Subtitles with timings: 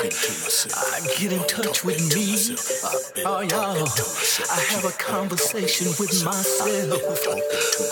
[0.00, 2.36] I get in touch with me.
[3.26, 3.88] Oh, y'all.
[4.50, 7.02] I have a conversation with myself.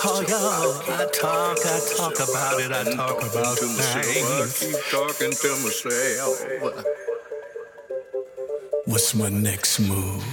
[0.05, 0.83] Oh, y'all.
[0.95, 3.97] I talk, I talk about it, I talk about things.
[3.97, 6.35] I keep talking to myself.
[8.85, 10.24] What's my next move?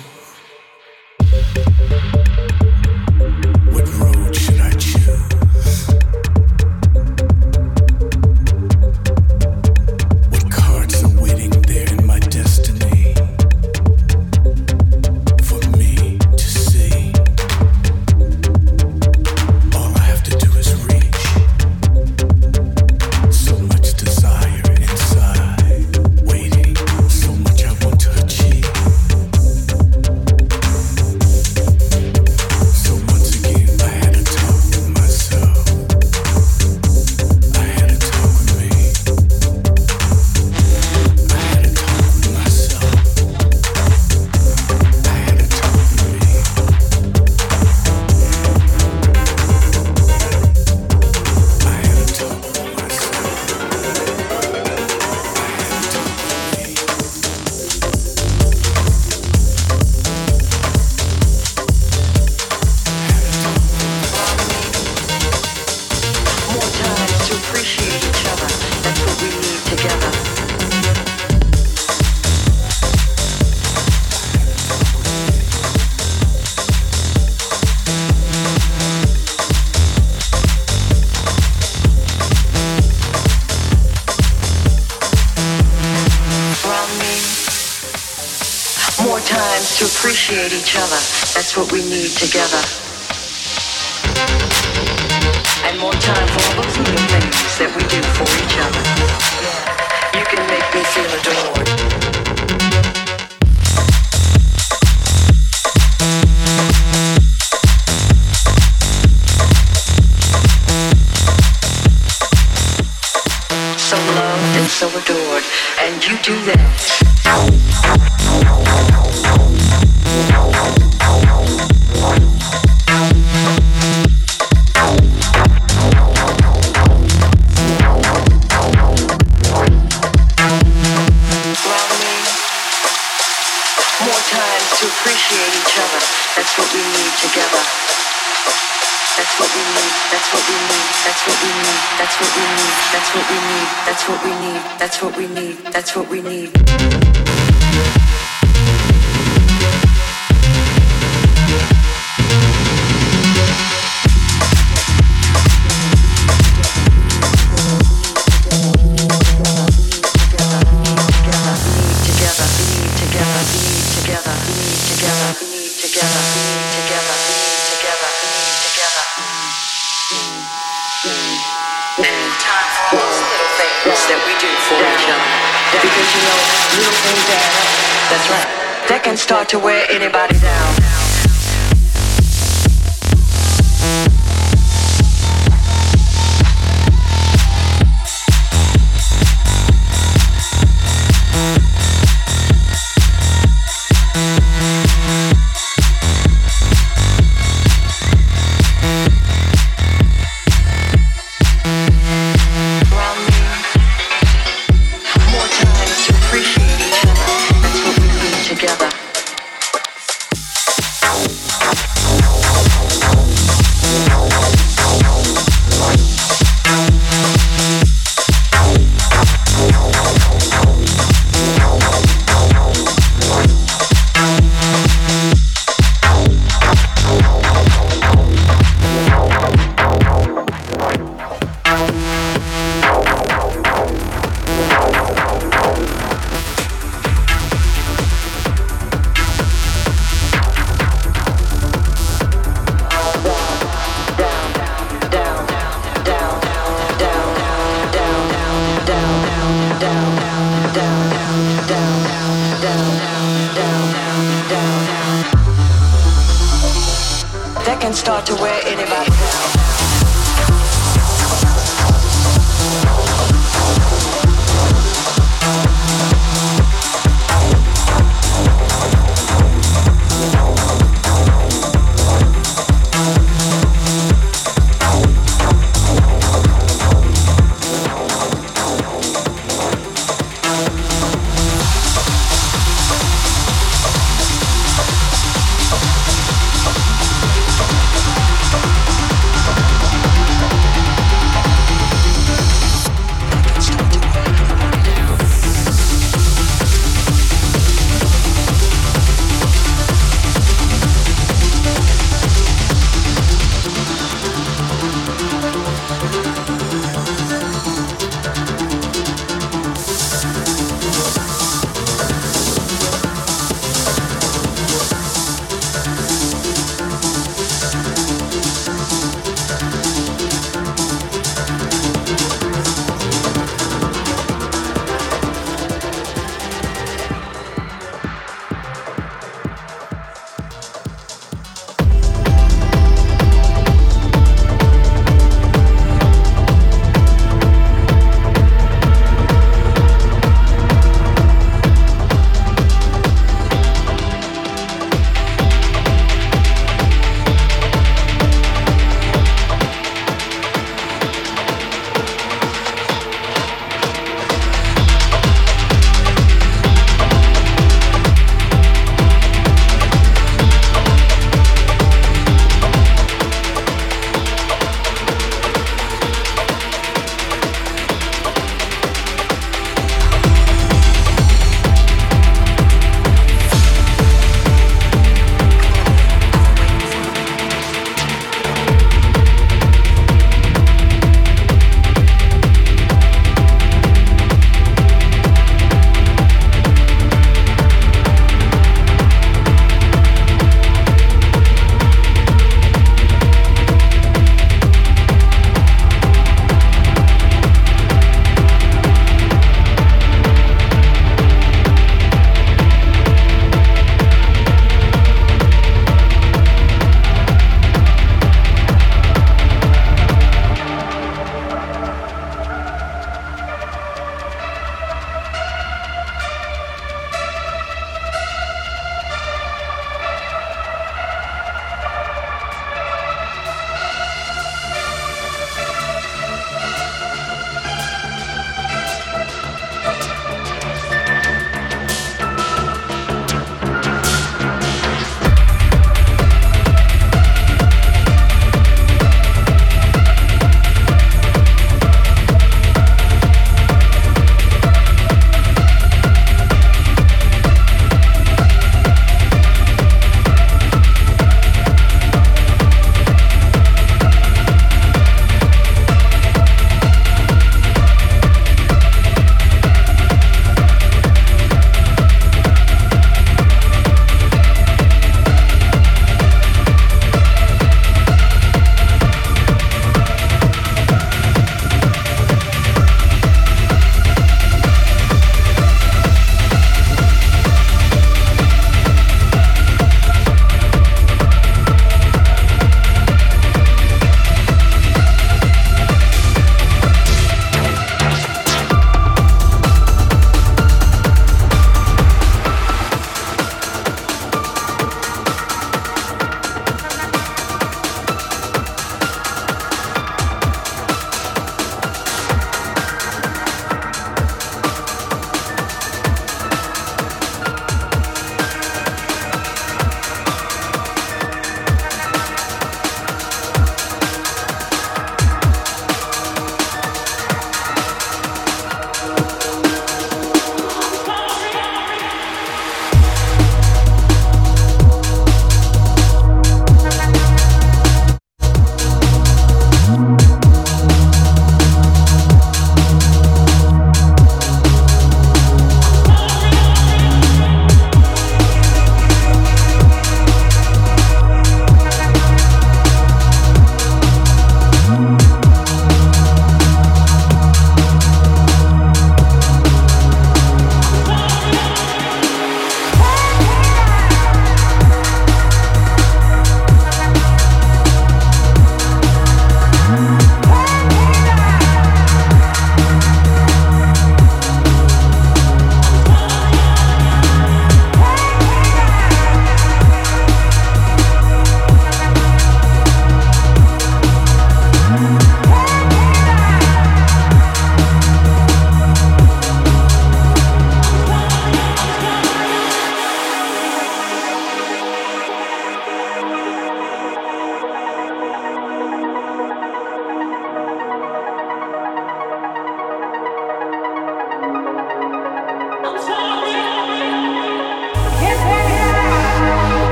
[91.73, 92.12] we need.